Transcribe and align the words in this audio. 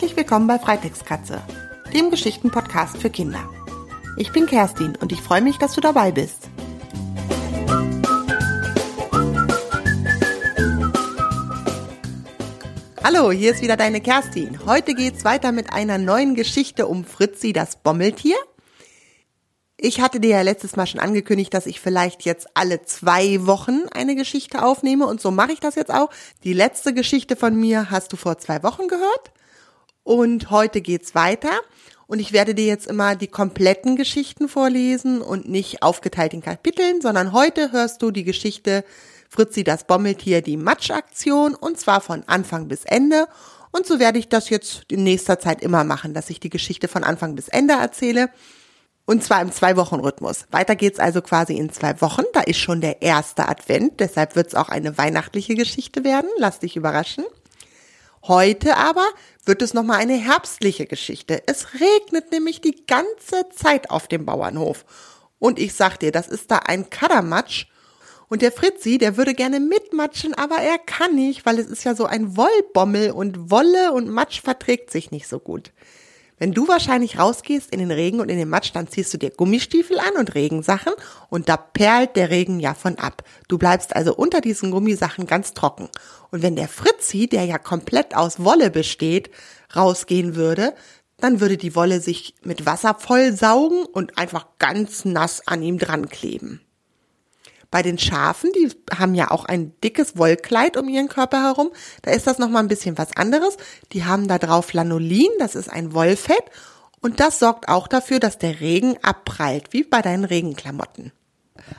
Herzlich 0.00 0.16
willkommen 0.16 0.46
bei 0.46 0.58
Freitextkatze, 0.58 1.42
dem 1.92 2.10
Geschichtenpodcast 2.10 2.96
für 2.96 3.10
Kinder. 3.10 3.46
Ich 4.16 4.32
bin 4.32 4.46
Kerstin 4.46 4.96
und 4.96 5.12
ich 5.12 5.20
freue 5.20 5.42
mich, 5.42 5.58
dass 5.58 5.74
du 5.74 5.82
dabei 5.82 6.10
bist. 6.10 6.48
Hallo, 13.04 13.30
hier 13.30 13.52
ist 13.52 13.60
wieder 13.60 13.76
deine 13.76 14.00
Kerstin. 14.00 14.64
Heute 14.64 14.94
geht's 14.94 15.26
weiter 15.26 15.52
mit 15.52 15.70
einer 15.74 15.98
neuen 15.98 16.34
Geschichte 16.34 16.86
um 16.86 17.04
Fritzi, 17.04 17.52
das 17.52 17.76
Bommeltier. 17.76 18.36
Ich 19.76 20.00
hatte 20.00 20.18
dir 20.18 20.30
ja 20.30 20.40
letztes 20.40 20.76
Mal 20.76 20.86
schon 20.86 21.00
angekündigt, 21.00 21.52
dass 21.52 21.66
ich 21.66 21.78
vielleicht 21.78 22.22
jetzt 22.22 22.48
alle 22.54 22.80
zwei 22.86 23.46
Wochen 23.46 23.82
eine 23.92 24.16
Geschichte 24.16 24.64
aufnehme 24.64 25.06
und 25.06 25.20
so 25.20 25.30
mache 25.30 25.52
ich 25.52 25.60
das 25.60 25.74
jetzt 25.74 25.92
auch. 25.92 26.08
Die 26.42 26.54
letzte 26.54 26.94
Geschichte 26.94 27.36
von 27.36 27.54
mir 27.54 27.90
hast 27.90 28.14
du 28.14 28.16
vor 28.16 28.38
zwei 28.38 28.62
Wochen 28.62 28.88
gehört 28.88 29.30
und 30.02 30.50
heute 30.50 30.80
geht's 30.80 31.14
weiter. 31.14 31.60
Und 32.06 32.18
ich 32.18 32.32
werde 32.32 32.54
dir 32.54 32.66
jetzt 32.66 32.88
immer 32.88 33.14
die 33.14 33.28
kompletten 33.28 33.94
Geschichten 33.94 34.48
vorlesen 34.48 35.22
und 35.22 35.48
nicht 35.48 35.82
aufgeteilt 35.82 36.34
in 36.34 36.42
Kapiteln, 36.42 37.00
sondern 37.00 37.32
heute 37.32 37.70
hörst 37.70 38.02
du 38.02 38.10
die 38.10 38.24
Geschichte 38.24 38.84
Fritzi 39.28 39.62
das 39.62 39.84
Bommeltier, 39.84 40.42
die 40.42 40.56
Matschaktion 40.56 41.54
und 41.54 41.78
zwar 41.78 42.00
von 42.00 42.24
Anfang 42.26 42.66
bis 42.66 42.84
Ende. 42.84 43.28
Und 43.70 43.86
so 43.86 44.00
werde 44.00 44.18
ich 44.18 44.28
das 44.28 44.50
jetzt 44.50 44.86
in 44.90 45.04
nächster 45.04 45.38
Zeit 45.38 45.62
immer 45.62 45.84
machen, 45.84 46.12
dass 46.12 46.30
ich 46.30 46.40
die 46.40 46.50
Geschichte 46.50 46.88
von 46.88 47.04
Anfang 47.04 47.36
bis 47.36 47.46
Ende 47.46 47.74
erzähle. 47.74 48.30
Und 49.06 49.22
zwar 49.22 49.40
im 49.40 49.52
Zwei-Wochen-Rhythmus. 49.52 50.46
Weiter 50.50 50.74
geht's 50.74 50.98
also 50.98 51.22
quasi 51.22 51.56
in 51.56 51.70
zwei 51.70 52.00
Wochen. 52.00 52.22
Da 52.32 52.40
ist 52.40 52.58
schon 52.58 52.80
der 52.80 53.02
erste 53.02 53.48
Advent. 53.48 54.00
Deshalb 54.00 54.34
wird's 54.34 54.56
auch 54.56 54.68
eine 54.68 54.98
weihnachtliche 54.98 55.54
Geschichte 55.54 56.02
werden. 56.02 56.28
Lass 56.38 56.58
dich 56.58 56.76
überraschen. 56.76 57.24
Heute 58.24 58.76
aber 58.76 59.06
wird 59.46 59.62
es 59.62 59.72
nochmal 59.72 59.98
eine 59.98 60.14
herbstliche 60.14 60.86
Geschichte. 60.86 61.42
Es 61.46 61.68
regnet 61.74 62.32
nämlich 62.32 62.60
die 62.60 62.84
ganze 62.86 63.48
Zeit 63.54 63.90
auf 63.90 64.08
dem 64.08 64.26
Bauernhof. 64.26 64.84
Und 65.38 65.58
ich 65.58 65.74
sag 65.74 65.96
dir, 65.98 66.12
das 66.12 66.28
ist 66.28 66.50
da 66.50 66.58
ein 66.58 66.90
Kaddermatsch. 66.90 67.66
Und 68.28 68.42
der 68.42 68.52
Fritzi, 68.52 68.98
der 68.98 69.16
würde 69.16 69.34
gerne 69.34 69.58
mitmatschen, 69.58 70.34
aber 70.34 70.56
er 70.56 70.78
kann 70.78 71.14
nicht, 71.14 71.46
weil 71.46 71.58
es 71.58 71.66
ist 71.66 71.82
ja 71.82 71.94
so 71.94 72.04
ein 72.04 72.36
Wollbommel 72.36 73.10
und 73.10 73.50
Wolle 73.50 73.92
und 73.92 74.08
Matsch 74.08 74.42
verträgt 74.42 74.90
sich 74.90 75.10
nicht 75.10 75.26
so 75.26 75.40
gut. 75.40 75.72
Wenn 76.40 76.54
du 76.54 76.66
wahrscheinlich 76.68 77.18
rausgehst 77.18 77.70
in 77.70 77.80
den 77.80 77.90
Regen 77.90 78.18
und 78.18 78.30
in 78.30 78.38
den 78.38 78.48
Matsch, 78.48 78.70
dann 78.72 78.88
ziehst 78.88 79.12
du 79.12 79.18
dir 79.18 79.28
Gummistiefel 79.28 79.98
an 79.98 80.16
und 80.18 80.34
Regensachen 80.34 80.94
und 81.28 81.50
da 81.50 81.58
perlt 81.58 82.16
der 82.16 82.30
Regen 82.30 82.60
ja 82.60 82.72
von 82.72 82.98
ab. 82.98 83.22
Du 83.46 83.58
bleibst 83.58 83.94
also 83.94 84.14
unter 84.14 84.40
diesen 84.40 84.70
Gummisachen 84.70 85.26
ganz 85.26 85.52
trocken. 85.52 85.90
Und 86.30 86.42
wenn 86.42 86.56
der 86.56 86.68
Fritzi, 86.68 87.28
der 87.28 87.44
ja 87.44 87.58
komplett 87.58 88.16
aus 88.16 88.42
Wolle 88.42 88.70
besteht, 88.70 89.30
rausgehen 89.76 90.34
würde, 90.34 90.74
dann 91.18 91.42
würde 91.42 91.58
die 91.58 91.74
Wolle 91.74 92.00
sich 92.00 92.34
mit 92.42 92.64
Wasser 92.64 92.94
voll 92.98 93.36
saugen 93.36 93.84
und 93.84 94.16
einfach 94.16 94.46
ganz 94.58 95.04
nass 95.04 95.46
an 95.46 95.62
ihm 95.62 95.76
dran 95.76 96.08
kleben. 96.08 96.62
Bei 97.70 97.82
den 97.82 97.98
Schafen, 97.98 98.50
die 98.52 98.70
haben 98.96 99.14
ja 99.14 99.30
auch 99.30 99.44
ein 99.44 99.72
dickes 99.82 100.16
Wollkleid 100.16 100.76
um 100.76 100.88
ihren 100.88 101.08
Körper 101.08 101.42
herum, 101.42 101.70
da 102.02 102.10
ist 102.10 102.26
das 102.26 102.38
nochmal 102.38 102.64
ein 102.64 102.68
bisschen 102.68 102.98
was 102.98 103.16
anderes. 103.16 103.56
Die 103.92 104.04
haben 104.04 104.26
da 104.26 104.38
drauf 104.38 104.72
Lanolin, 104.72 105.30
das 105.38 105.54
ist 105.54 105.70
ein 105.70 105.94
Wollfett 105.94 106.44
und 107.00 107.20
das 107.20 107.38
sorgt 107.38 107.68
auch 107.68 107.86
dafür, 107.86 108.18
dass 108.18 108.38
der 108.38 108.60
Regen 108.60 108.96
abprallt, 109.02 109.72
wie 109.72 109.84
bei 109.84 110.02
deinen 110.02 110.24
Regenklamotten. 110.24 111.12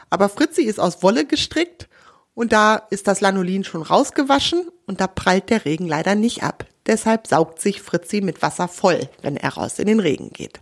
Aber 0.09 0.29
Fritzi 0.29 0.63
ist 0.63 0.79
aus 0.79 1.03
Wolle 1.03 1.25
gestrickt 1.25 1.89
und 2.33 2.53
da 2.53 2.75
ist 2.89 3.07
das 3.07 3.21
Lanolin 3.21 3.63
schon 3.63 3.81
rausgewaschen 3.81 4.69
und 4.85 5.01
da 5.01 5.07
prallt 5.07 5.49
der 5.49 5.65
Regen 5.65 5.87
leider 5.87 6.15
nicht 6.15 6.43
ab. 6.43 6.65
Deshalb 6.85 7.27
saugt 7.27 7.61
sich 7.61 7.81
Fritzi 7.81 8.21
mit 8.21 8.41
Wasser 8.41 8.67
voll, 8.67 9.09
wenn 9.21 9.37
er 9.37 9.53
raus 9.53 9.77
in 9.79 9.87
den 9.87 9.99
Regen 9.99 10.31
geht. 10.31 10.61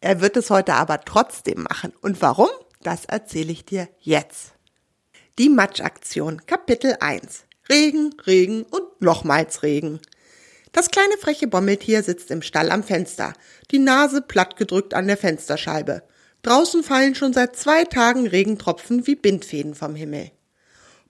Er 0.00 0.20
wird 0.20 0.36
es 0.36 0.50
heute 0.50 0.74
aber 0.74 1.00
trotzdem 1.00 1.62
machen. 1.62 1.92
Und 2.02 2.20
warum? 2.22 2.48
Das 2.88 3.04
erzähle 3.04 3.52
ich 3.52 3.66
dir 3.66 3.86
jetzt. 4.00 4.54
Die 5.38 5.50
Matschaktion, 5.50 6.46
Kapitel 6.46 6.96
1. 6.98 7.44
Regen, 7.68 8.14
Regen 8.26 8.62
und 8.62 9.02
nochmals 9.02 9.62
Regen. 9.62 10.00
Das 10.72 10.90
kleine 10.90 11.18
freche 11.18 11.48
Bommeltier 11.48 12.02
sitzt 12.02 12.30
im 12.30 12.40
Stall 12.40 12.70
am 12.70 12.82
Fenster, 12.82 13.34
die 13.70 13.78
Nase 13.78 14.22
plattgedrückt 14.22 14.94
an 14.94 15.06
der 15.06 15.18
Fensterscheibe. 15.18 16.02
Draußen 16.40 16.82
fallen 16.82 17.14
schon 17.14 17.34
seit 17.34 17.56
zwei 17.56 17.84
Tagen 17.84 18.26
Regentropfen 18.26 19.06
wie 19.06 19.16
Bindfäden 19.16 19.74
vom 19.74 19.94
Himmel. 19.94 20.30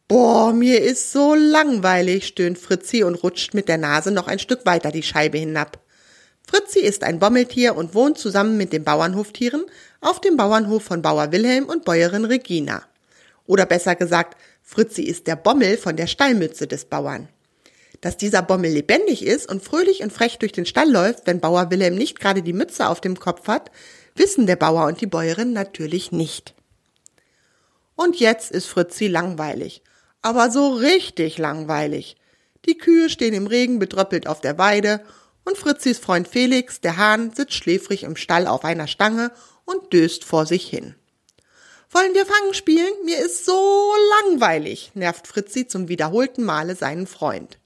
Boah, 0.08 0.52
mir 0.52 0.82
ist 0.82 1.12
so 1.12 1.36
langweilig, 1.36 2.26
stöhnt 2.26 2.58
Fritzi 2.58 3.04
und 3.04 3.14
rutscht 3.22 3.54
mit 3.54 3.68
der 3.68 3.78
Nase 3.78 4.10
noch 4.10 4.26
ein 4.26 4.40
Stück 4.40 4.66
weiter 4.66 4.90
die 4.90 5.04
Scheibe 5.04 5.38
hinab. 5.38 5.78
Fritzi 6.50 6.78
ist 6.78 7.04
ein 7.04 7.18
Bommeltier 7.18 7.76
und 7.76 7.94
wohnt 7.94 8.16
zusammen 8.16 8.56
mit 8.56 8.72
den 8.72 8.82
Bauernhoftieren 8.82 9.66
auf 10.00 10.18
dem 10.18 10.38
Bauernhof 10.38 10.82
von 10.82 11.02
Bauer 11.02 11.30
Wilhelm 11.30 11.66
und 11.66 11.84
Bäuerin 11.84 12.24
Regina. 12.24 12.84
Oder 13.44 13.66
besser 13.66 13.94
gesagt, 13.96 14.34
Fritzi 14.62 15.02
ist 15.02 15.26
der 15.26 15.36
Bommel 15.36 15.76
von 15.76 15.96
der 15.96 16.06
Stallmütze 16.06 16.66
des 16.66 16.86
Bauern. 16.86 17.28
Dass 18.00 18.16
dieser 18.16 18.40
Bommel 18.40 18.70
lebendig 18.70 19.26
ist 19.26 19.46
und 19.46 19.62
fröhlich 19.62 20.02
und 20.02 20.10
frech 20.10 20.38
durch 20.38 20.52
den 20.52 20.64
Stall 20.64 20.90
läuft, 20.90 21.26
wenn 21.26 21.40
Bauer 21.40 21.70
Wilhelm 21.70 21.96
nicht 21.96 22.18
gerade 22.18 22.40
die 22.40 22.54
Mütze 22.54 22.88
auf 22.88 23.02
dem 23.02 23.20
Kopf 23.20 23.46
hat, 23.46 23.70
wissen 24.14 24.46
der 24.46 24.56
Bauer 24.56 24.86
und 24.86 25.02
die 25.02 25.06
Bäuerin 25.06 25.52
natürlich 25.52 26.12
nicht. 26.12 26.54
Und 27.94 28.20
jetzt 28.20 28.52
ist 28.52 28.68
Fritzi 28.68 29.06
langweilig. 29.06 29.82
Aber 30.22 30.50
so 30.50 30.72
richtig 30.72 31.36
langweilig. 31.36 32.16
Die 32.64 32.78
Kühe 32.78 33.10
stehen 33.10 33.34
im 33.34 33.46
Regen 33.46 33.78
bedröppelt 33.78 34.26
auf 34.26 34.40
der 34.40 34.56
Weide 34.56 35.02
und 35.44 35.58
Fritzis 35.58 35.98
Freund 35.98 36.28
Felix, 36.28 36.80
der 36.80 36.96
Hahn, 36.96 37.32
sitzt 37.34 37.54
schläfrig 37.54 38.02
im 38.02 38.16
Stall 38.16 38.46
auf 38.46 38.64
einer 38.64 38.86
Stange 38.86 39.32
und 39.64 39.92
döst 39.92 40.24
vor 40.24 40.46
sich 40.46 40.68
hin. 40.68 40.94
Wollen 41.90 42.14
wir 42.14 42.26
Fangen 42.26 42.52
spielen? 42.52 42.92
Mir 43.04 43.18
ist 43.18 43.46
so 43.46 43.92
langweilig, 44.24 44.92
nervt 44.94 45.26
Fritzi 45.26 45.66
zum 45.66 45.88
wiederholten 45.88 46.44
Male 46.44 46.76
seinen 46.76 47.06
Freund. 47.06 47.58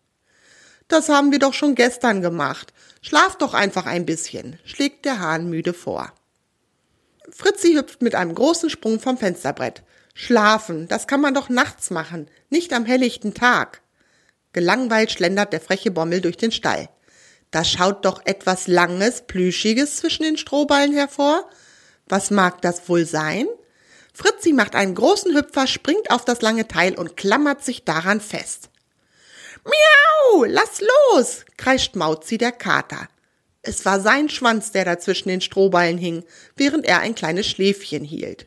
Das 0.86 1.08
haben 1.08 1.32
wir 1.32 1.38
doch 1.38 1.54
schon 1.54 1.74
gestern 1.74 2.22
gemacht. 2.22 2.72
Schlaf 3.00 3.36
doch 3.36 3.54
einfach 3.54 3.86
ein 3.86 4.06
bisschen, 4.06 4.58
schlägt 4.64 5.04
der 5.04 5.18
Hahn 5.18 5.48
müde 5.48 5.72
vor. 5.72 6.12
Fritzi 7.30 7.74
hüpft 7.74 8.02
mit 8.02 8.14
einem 8.14 8.34
großen 8.34 8.70
Sprung 8.70 9.00
vom 9.00 9.16
Fensterbrett. 9.18 9.82
Schlafen, 10.14 10.86
das 10.88 11.06
kann 11.06 11.20
man 11.20 11.34
doch 11.34 11.48
nachts 11.48 11.90
machen, 11.90 12.28
nicht 12.50 12.72
am 12.74 12.84
helllichten 12.84 13.34
Tag. 13.34 13.80
Gelangweilt 14.52 15.10
schlendert 15.10 15.52
der 15.52 15.60
freche 15.60 15.90
Bommel 15.90 16.20
durch 16.20 16.36
den 16.36 16.52
Stall. 16.52 16.88
Da 17.52 17.64
schaut 17.64 18.04
doch 18.04 18.22
etwas 18.24 18.66
Langes, 18.66 19.22
Plüschiges 19.26 19.98
zwischen 19.98 20.24
den 20.24 20.38
Strohballen 20.38 20.92
hervor. 20.92 21.48
Was 22.08 22.30
mag 22.30 22.60
das 22.62 22.88
wohl 22.88 23.04
sein? 23.06 23.46
Fritzi 24.14 24.52
macht 24.52 24.74
einen 24.74 24.94
großen 24.94 25.36
Hüpfer, 25.36 25.66
springt 25.66 26.10
auf 26.10 26.24
das 26.24 26.42
lange 26.42 26.66
Teil 26.66 26.94
und 26.94 27.16
klammert 27.16 27.62
sich 27.62 27.84
daran 27.84 28.20
fest. 28.20 28.70
Miau, 29.64 30.44
lass 30.44 30.80
los, 30.80 31.44
kreischt 31.56 31.94
Mauzi 31.94 32.38
der 32.38 32.52
Kater. 32.52 33.08
Es 33.60 33.84
war 33.84 34.00
sein 34.00 34.28
Schwanz, 34.28 34.72
der 34.72 34.84
da 34.84 34.98
zwischen 34.98 35.28
den 35.28 35.40
Strohballen 35.40 35.98
hing, 35.98 36.24
während 36.56 36.86
er 36.86 37.00
ein 37.00 37.14
kleines 37.14 37.46
Schläfchen 37.46 38.02
hielt. 38.02 38.46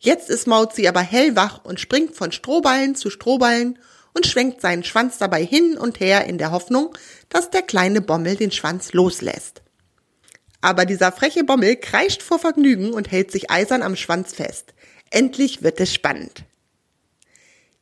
Jetzt 0.00 0.28
ist 0.28 0.46
Mauzi 0.46 0.86
aber 0.86 1.00
hellwach 1.00 1.64
und 1.64 1.80
springt 1.80 2.14
von 2.14 2.30
Strohballen 2.30 2.94
zu 2.94 3.10
Strohballen 3.10 3.78
und 4.14 4.26
schwenkt 4.26 4.60
seinen 4.60 4.84
Schwanz 4.84 5.18
dabei 5.18 5.44
hin 5.44 5.76
und 5.76 6.00
her 6.00 6.24
in 6.24 6.38
der 6.38 6.52
Hoffnung, 6.52 6.96
dass 7.28 7.50
der 7.50 7.62
kleine 7.62 8.00
Bommel 8.00 8.36
den 8.36 8.52
Schwanz 8.52 8.92
loslässt. 8.92 9.62
Aber 10.60 10.86
dieser 10.86 11.12
freche 11.12 11.44
Bommel 11.44 11.76
kreischt 11.76 12.22
vor 12.22 12.38
Vergnügen 12.38 12.94
und 12.94 13.10
hält 13.10 13.30
sich 13.30 13.50
eisern 13.50 13.82
am 13.82 13.96
Schwanz 13.96 14.32
fest. 14.32 14.72
Endlich 15.10 15.62
wird 15.62 15.78
es 15.78 15.92
spannend. 15.92 16.44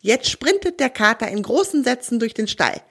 Jetzt 0.00 0.28
sprintet 0.28 0.80
der 0.80 0.90
Kater 0.90 1.28
in 1.28 1.44
großen 1.44 1.84
Sätzen 1.84 2.18
durch 2.18 2.34
den 2.34 2.48
Stall, 2.48 2.82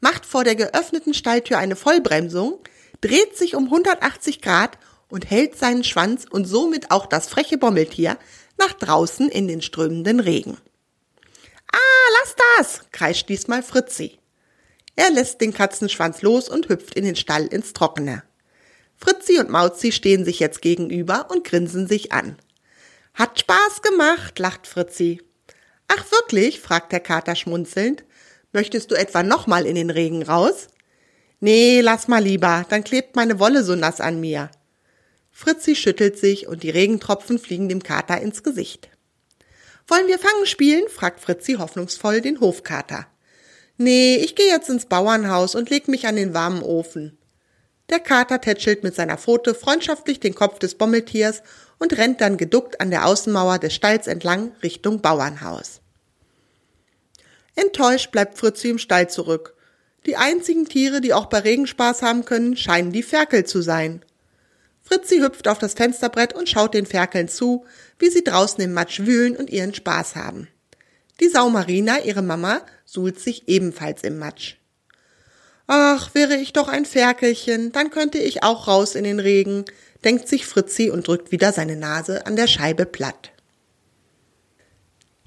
macht 0.00 0.26
vor 0.26 0.44
der 0.44 0.54
geöffneten 0.54 1.14
Stalltür 1.14 1.56
eine 1.56 1.76
Vollbremsung, 1.76 2.58
dreht 3.00 3.38
sich 3.38 3.54
um 3.54 3.64
180 3.64 4.42
Grad 4.42 4.76
und 5.08 5.30
hält 5.30 5.56
seinen 5.56 5.82
Schwanz 5.82 6.26
und 6.28 6.44
somit 6.44 6.90
auch 6.90 7.06
das 7.06 7.28
freche 7.28 7.56
Bommeltier 7.56 8.18
nach 8.58 8.74
draußen 8.74 9.30
in 9.30 9.48
den 9.48 9.62
strömenden 9.62 10.20
Regen. 10.20 10.58
Lass 12.20 12.34
das, 12.56 12.80
kreischt 12.90 13.28
diesmal 13.28 13.62
Fritzi. 13.62 14.18
Er 14.96 15.10
lässt 15.10 15.40
den 15.40 15.52
Katzenschwanz 15.52 16.22
los 16.22 16.48
und 16.48 16.68
hüpft 16.68 16.94
in 16.94 17.04
den 17.04 17.16
Stall 17.16 17.46
ins 17.46 17.72
Trockene. 17.72 18.22
Fritzi 18.96 19.38
und 19.38 19.50
Mauzi 19.50 19.92
stehen 19.92 20.24
sich 20.24 20.40
jetzt 20.40 20.60
gegenüber 20.60 21.28
und 21.30 21.44
grinsen 21.44 21.86
sich 21.86 22.12
an. 22.12 22.36
Hat 23.14 23.38
Spaß 23.38 23.82
gemacht, 23.82 24.38
lacht 24.38 24.66
Fritzi. 24.66 25.20
Ach 25.86 26.10
wirklich? 26.10 26.60
fragt 26.60 26.92
der 26.92 27.00
Kater 27.00 27.36
schmunzelnd. 27.36 28.04
Möchtest 28.52 28.90
du 28.90 28.96
etwa 28.96 29.22
nochmal 29.22 29.66
in 29.66 29.76
den 29.76 29.90
Regen 29.90 30.22
raus? 30.22 30.68
Nee, 31.40 31.80
lass 31.80 32.08
mal 32.08 32.22
lieber, 32.22 32.66
dann 32.68 32.82
klebt 32.82 33.14
meine 33.14 33.38
Wolle 33.38 33.62
so 33.62 33.76
nass 33.76 34.00
an 34.00 34.20
mir. 34.20 34.50
Fritzi 35.30 35.76
schüttelt 35.76 36.18
sich 36.18 36.48
und 36.48 36.64
die 36.64 36.70
Regentropfen 36.70 37.38
fliegen 37.38 37.68
dem 37.68 37.82
Kater 37.82 38.20
ins 38.20 38.42
Gesicht. 38.42 38.90
Wollen 39.88 40.06
wir 40.06 40.18
Fangen 40.18 40.44
spielen? 40.44 40.86
fragt 40.88 41.20
Fritzi 41.20 41.54
hoffnungsvoll 41.54 42.20
den 42.20 42.40
Hofkater. 42.40 43.06
Nee, 43.78 44.16
ich 44.16 44.36
gehe 44.36 44.48
jetzt 44.48 44.68
ins 44.68 44.86
Bauernhaus 44.86 45.54
und 45.54 45.70
leg 45.70 45.88
mich 45.88 46.06
an 46.06 46.16
den 46.16 46.34
warmen 46.34 46.62
Ofen. 46.62 47.16
Der 47.88 48.00
Kater 48.00 48.40
tätschelt 48.40 48.84
mit 48.84 48.94
seiner 48.94 49.16
Pfote 49.16 49.54
freundschaftlich 49.54 50.20
den 50.20 50.34
Kopf 50.34 50.58
des 50.58 50.74
Bommeltiers 50.74 51.42
und 51.78 51.96
rennt 51.96 52.20
dann 52.20 52.36
geduckt 52.36 52.82
an 52.82 52.90
der 52.90 53.06
Außenmauer 53.06 53.58
des 53.58 53.74
Stalls 53.74 54.06
entlang 54.06 54.52
Richtung 54.62 55.00
Bauernhaus. 55.00 55.80
Enttäuscht 57.54 58.10
bleibt 58.12 58.36
Fritzi 58.36 58.68
im 58.68 58.78
Stall 58.78 59.08
zurück. 59.08 59.54
Die 60.04 60.16
einzigen 60.16 60.66
Tiere, 60.66 61.00
die 61.00 61.14
auch 61.14 61.26
bei 61.26 61.38
Regen 61.38 61.66
Spaß 61.66 62.02
haben 62.02 62.26
können, 62.26 62.56
scheinen 62.56 62.92
die 62.92 63.02
Ferkel 63.02 63.44
zu 63.44 63.62
sein. 63.62 64.04
Fritzi 64.88 65.18
hüpft 65.18 65.48
auf 65.48 65.58
das 65.58 65.74
Fensterbrett 65.74 66.34
und 66.34 66.48
schaut 66.48 66.72
den 66.72 66.86
Ferkeln 66.86 67.28
zu, 67.28 67.66
wie 67.98 68.08
sie 68.08 68.24
draußen 68.24 68.64
im 68.64 68.72
Matsch 68.72 69.00
wühlen 69.00 69.36
und 69.36 69.50
ihren 69.50 69.74
Spaß 69.74 70.16
haben. 70.16 70.48
Die 71.20 71.28
Sau 71.28 71.50
Marina, 71.50 72.00
ihre 72.00 72.22
Mama, 72.22 72.62
suhlt 72.86 73.20
sich 73.20 73.48
ebenfalls 73.48 74.02
im 74.02 74.18
Matsch. 74.18 74.56
Ach, 75.66 76.14
wäre 76.14 76.36
ich 76.36 76.54
doch 76.54 76.68
ein 76.68 76.86
Ferkelchen, 76.86 77.70
dann 77.72 77.90
könnte 77.90 78.16
ich 78.16 78.42
auch 78.42 78.66
raus 78.66 78.94
in 78.94 79.04
den 79.04 79.20
Regen, 79.20 79.66
denkt 80.04 80.26
sich 80.26 80.46
Fritzi 80.46 80.88
und 80.88 81.06
drückt 81.06 81.32
wieder 81.32 81.52
seine 81.52 81.76
Nase 81.76 82.24
an 82.24 82.36
der 82.36 82.46
Scheibe 82.46 82.86
platt. 82.86 83.32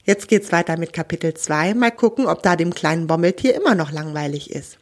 Jetzt 0.03 0.27
geht's 0.27 0.51
weiter 0.51 0.77
mit 0.77 0.91
Kapitel 0.91 1.35
2. 1.35 1.75
Mal 1.75 1.91
gucken, 1.91 2.25
ob 2.25 2.41
da 2.41 2.55
dem 2.55 2.73
kleinen 2.73 3.05
Bommeltier 3.05 3.53
immer 3.53 3.75
noch 3.75 3.91
langweilig 3.91 4.49
ist. 4.49 4.79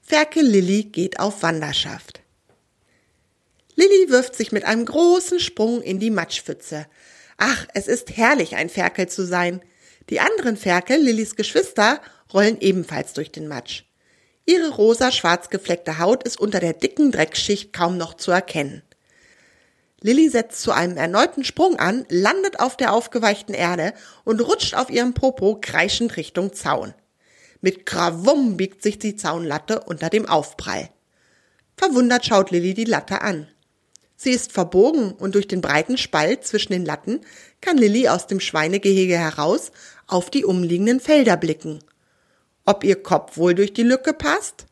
Ferkel 0.00 0.46
Lilli 0.46 0.84
geht 0.84 1.18
auf 1.18 1.42
Wanderschaft. 1.42 2.20
Lilli 3.78 4.10
wirft 4.10 4.34
sich 4.34 4.50
mit 4.50 4.64
einem 4.64 4.84
großen 4.84 5.38
Sprung 5.38 5.82
in 5.82 6.00
die 6.00 6.10
Matschpfütze. 6.10 6.86
Ach, 7.36 7.64
es 7.74 7.86
ist 7.86 8.16
herrlich, 8.16 8.56
ein 8.56 8.70
Ferkel 8.70 9.08
zu 9.08 9.24
sein. 9.24 9.62
Die 10.10 10.18
anderen 10.18 10.56
Ferkel, 10.56 11.00
Lillis 11.00 11.36
Geschwister, 11.36 12.00
rollen 12.34 12.60
ebenfalls 12.60 13.12
durch 13.12 13.30
den 13.30 13.46
Matsch. 13.46 13.84
Ihre 14.46 14.70
rosa-schwarz 14.70 15.48
gefleckte 15.48 16.00
Haut 16.00 16.24
ist 16.24 16.40
unter 16.40 16.58
der 16.58 16.72
dicken 16.72 17.12
Dreckschicht 17.12 17.72
kaum 17.72 17.96
noch 17.96 18.14
zu 18.14 18.32
erkennen. 18.32 18.82
Lilli 20.00 20.28
setzt 20.28 20.60
zu 20.60 20.72
einem 20.72 20.96
erneuten 20.96 21.44
Sprung 21.44 21.78
an, 21.78 22.04
landet 22.08 22.58
auf 22.58 22.76
der 22.76 22.92
aufgeweichten 22.92 23.54
Erde 23.54 23.94
und 24.24 24.40
rutscht 24.40 24.74
auf 24.74 24.90
ihrem 24.90 25.14
Popo 25.14 25.56
kreischend 25.60 26.16
Richtung 26.16 26.52
Zaun. 26.52 26.94
Mit 27.60 27.86
Krawum 27.86 28.56
biegt 28.56 28.82
sich 28.82 28.98
die 28.98 29.14
Zaunlatte 29.14 29.84
unter 29.84 30.10
dem 30.10 30.28
Aufprall. 30.28 30.90
Verwundert 31.76 32.26
schaut 32.26 32.50
Lilli 32.50 32.74
die 32.74 32.82
Latte 32.82 33.20
an. 33.20 33.46
Sie 34.20 34.32
ist 34.32 34.50
verbogen 34.50 35.12
und 35.12 35.36
durch 35.36 35.46
den 35.46 35.60
breiten 35.60 35.96
Spalt 35.96 36.44
zwischen 36.44 36.72
den 36.72 36.84
Latten 36.84 37.20
kann 37.60 37.78
Lilly 37.78 38.08
aus 38.08 38.26
dem 38.26 38.40
Schweinegehege 38.40 39.16
heraus 39.16 39.70
auf 40.08 40.28
die 40.28 40.44
umliegenden 40.44 40.98
Felder 40.98 41.36
blicken. 41.36 41.78
Ob 42.64 42.82
ihr 42.82 43.00
Kopf 43.00 43.36
wohl 43.36 43.54
durch 43.54 43.72
die 43.72 43.84
Lücke 43.84 44.12
passt? 44.12 44.66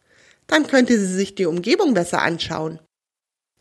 Dann 0.49 0.67
könnte 0.67 0.99
sie 0.99 1.15
sich 1.15 1.37
die 1.37 1.47
Umgebung 1.47 1.95
besser 1.95 2.23
anschauen. 2.23 2.81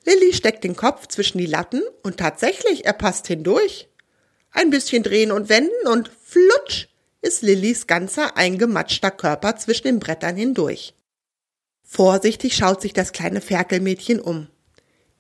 Lilly 0.06 0.34
steckt 0.34 0.64
den 0.64 0.76
Kopf 0.76 1.08
zwischen 1.08 1.38
die 1.38 1.46
Latten 1.46 1.84
und 2.02 2.18
tatsächlich, 2.18 2.86
er 2.86 2.94
passt 2.94 3.28
hindurch. 3.28 3.88
Ein 4.50 4.72
bisschen 4.72 5.04
drehen 5.04 5.32
und 5.32 5.50
wenden 5.50 5.88
und 5.88 6.10
flutsch 6.24 6.88
ist 7.22 7.44
Lillys 7.44 7.86
ganzer 7.86 8.38
eingematschter 8.38 9.12
Körper 9.12 9.56
zwischen 9.58 9.84
den 9.84 10.00
Brettern 10.00 10.36
hindurch. 10.36 10.96
Vorsichtig 11.84 12.56
schaut 12.56 12.82
sich 12.82 12.94
das 12.94 13.12
kleine 13.12 13.42
Ferkelmädchen 13.42 14.20
um. 14.20 14.48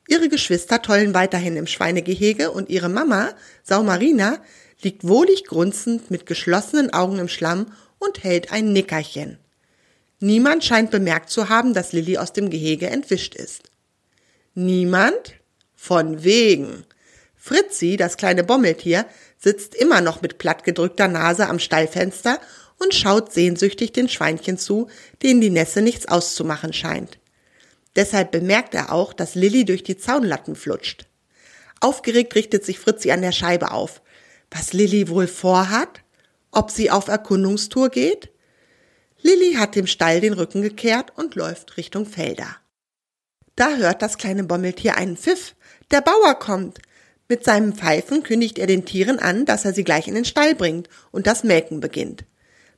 Ihre 0.08 0.30
Geschwister 0.30 0.82
tollen 0.82 1.14
weiterhin 1.14 1.58
im 1.58 1.68
Schweinegehege 1.68 2.52
und 2.52 2.70
ihre 2.70 2.90
Mama, 2.90 3.34
Sau 3.64 3.84
Marina, 3.84 4.40
liegt 4.82 5.08
wohlig 5.08 5.46
grunzend 5.46 6.12
mit 6.12 6.26
geschlossenen 6.26 6.94
Augen 6.94 7.18
im 7.18 7.28
Schlamm 7.28 7.74
und 7.98 8.24
hält 8.24 8.52
ein 8.52 8.72
Nickerchen. 8.72 9.40
Niemand 10.20 10.64
scheint 10.64 10.92
bemerkt 10.92 11.30
zu 11.30 11.50
haben, 11.50 11.74
dass 11.74 11.92
Lilly 11.92 12.18
aus 12.18 12.34
dem 12.34 12.50
Gehege 12.50 12.90
entwischt 12.90 13.36
ist. 13.36 13.72
Niemand? 14.54 15.36
Von 15.76 16.24
wegen. 16.24 16.86
Fritzi, 17.36 17.98
das 17.98 18.18
kleine 18.18 18.44
Bommeltier, 18.44 19.06
sitzt 19.38 19.76
immer 19.76 20.02
noch 20.02 20.22
mit 20.22 20.38
plattgedrückter 20.38 21.08
Nase 21.08 21.48
am 21.48 21.60
Stallfenster 21.60 22.40
und 22.80 22.94
schaut 22.94 23.34
sehnsüchtig 23.34 23.92
den 23.92 24.10
Schweinchen 24.10 24.58
zu, 24.58 24.88
denen 25.22 25.42
die 25.42 25.50
Nässe 25.50 25.82
nichts 25.82 26.08
auszumachen 26.08 26.74
scheint. 26.74 27.20
Deshalb 27.96 28.32
bemerkt 28.32 28.74
er 28.74 28.92
auch, 28.92 29.14
dass 29.14 29.36
Lilly 29.36 29.66
durch 29.66 29.84
die 29.84 29.98
Zaunlatten 29.98 30.56
flutscht. 30.56 31.08
Aufgeregt 31.80 32.36
richtet 32.36 32.66
sich 32.66 32.80
Fritzi 32.80 33.12
an 33.12 33.22
der 33.22 33.32
Scheibe 33.32 33.72
auf. 33.72 34.02
Was 34.52 34.74
Lilly 34.74 35.10
wohl 35.10 35.28
vorhat? 35.28 36.02
Ob 36.52 36.72
sie 36.72 36.92
auf 36.92 37.08
Erkundungstour 37.08 37.90
geht? 37.90 38.30
Lilly 39.22 39.54
hat 39.54 39.76
dem 39.76 39.88
Stall 39.88 40.22
den 40.22 40.34
Rücken 40.34 40.62
gekehrt 40.62 41.14
und 41.16 41.36
läuft 41.36 41.78
Richtung 41.78 42.06
Felder. 42.06 42.58
Da 43.56 43.76
hört 43.76 44.02
das 44.02 44.18
kleine 44.18 44.44
Bommeltier 44.44 44.98
einen 44.98 45.18
Pfiff. 45.18 45.56
Der 45.92 46.02
Bauer 46.02 46.36
kommt. 46.36 46.80
Mit 47.28 47.44
seinem 47.44 47.74
Pfeifen 47.74 48.22
kündigt 48.24 48.60
er 48.60 48.68
den 48.68 48.86
Tieren 48.86 49.18
an, 49.18 49.46
dass 49.46 49.66
er 49.66 49.74
sie 49.74 49.84
gleich 49.84 50.08
in 50.08 50.16
den 50.16 50.26
Stall 50.26 50.54
bringt 50.54 50.90
und 51.12 51.26
das 51.26 51.44
Melken 51.44 51.80
beginnt. 51.80 52.26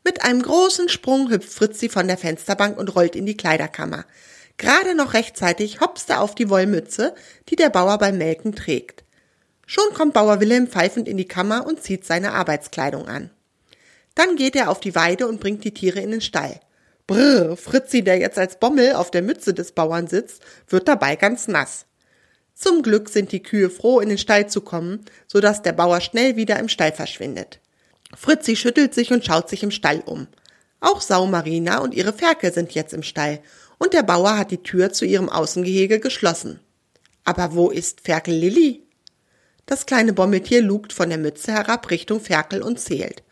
Mit 0.05 0.23
einem 0.23 0.41
großen 0.41 0.87
Sprung 0.87 1.29
hüpft 1.29 1.51
Fritzi 1.51 1.89
von 1.89 2.07
der 2.07 2.17
Fensterbank 2.17 2.77
und 2.77 2.95
rollt 2.95 3.15
in 3.15 3.25
die 3.25 3.35
Kleiderkammer. 3.35 4.05
Gerade 4.57 4.95
noch 4.95 5.13
rechtzeitig 5.13 5.81
hopst 5.81 6.09
er 6.09 6.21
auf 6.21 6.33
die 6.33 6.49
Wollmütze, 6.49 7.13
die 7.49 7.55
der 7.55 7.69
Bauer 7.69 7.97
beim 7.97 8.17
Melken 8.17 8.55
trägt. 8.55 9.03
Schon 9.65 9.93
kommt 9.93 10.13
Bauer 10.13 10.39
Wilhelm 10.39 10.67
pfeifend 10.67 11.07
in 11.07 11.17
die 11.17 11.27
Kammer 11.27 11.67
und 11.67 11.83
zieht 11.83 12.05
seine 12.05 12.33
Arbeitskleidung 12.33 13.07
an. 13.07 13.29
Dann 14.15 14.35
geht 14.35 14.55
er 14.55 14.69
auf 14.69 14.79
die 14.79 14.95
Weide 14.95 15.27
und 15.27 15.39
bringt 15.39 15.63
die 15.63 15.73
Tiere 15.73 15.99
in 15.99 16.11
den 16.11 16.21
Stall. 16.21 16.59
Brrr, 17.05 17.55
Fritzi, 17.55 18.01
der 18.01 18.17
jetzt 18.17 18.39
als 18.39 18.59
Bommel 18.59 18.93
auf 18.93 19.11
der 19.11 19.21
Mütze 19.21 19.53
des 19.53 19.73
Bauern 19.73 20.07
sitzt, 20.07 20.41
wird 20.67 20.87
dabei 20.87 21.15
ganz 21.15 21.47
nass. 21.47 21.85
Zum 22.53 22.81
Glück 22.81 23.09
sind 23.09 23.31
die 23.31 23.43
Kühe 23.43 23.69
froh, 23.69 23.99
in 23.99 24.09
den 24.09 24.17
Stall 24.17 24.49
zu 24.49 24.61
kommen, 24.61 25.05
so 25.27 25.39
dass 25.39 25.61
der 25.61 25.73
Bauer 25.73 26.01
schnell 26.01 26.35
wieder 26.35 26.57
im 26.57 26.69
Stall 26.69 26.91
verschwindet. 26.91 27.59
Fritzi 28.15 28.55
schüttelt 28.55 28.93
sich 28.93 29.11
und 29.11 29.23
schaut 29.23 29.49
sich 29.49 29.61
im 29.61 29.71
Stall 29.71 30.01
um. 30.05 30.27
Auch 30.79 31.01
Sau 31.01 31.27
Marina 31.27 31.79
und 31.79 31.93
ihre 31.93 32.13
Ferkel 32.13 32.51
sind 32.51 32.73
jetzt 32.73 32.93
im 32.93 33.03
Stall 33.03 33.39
und 33.77 33.93
der 33.93 34.03
Bauer 34.03 34.37
hat 34.37 34.51
die 34.51 34.63
Tür 34.63 34.91
zu 34.91 35.05
ihrem 35.05 35.29
Außengehege 35.29 35.99
geschlossen. 35.99 36.59
Aber 37.23 37.53
wo 37.53 37.69
ist 37.69 38.01
Ferkel 38.01 38.33
Lilli? 38.33 38.83
Das 39.65 39.85
kleine 39.85 40.13
Bommeltier 40.13 40.61
lugt 40.61 40.93
von 40.93 41.09
der 41.09 41.17
Mütze 41.17 41.51
herab 41.51 41.89
Richtung 41.91 42.21
Ferkel 42.21 42.61
und 42.61 42.79
zählt. 42.79 43.23